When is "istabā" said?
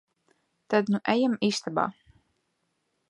1.49-1.87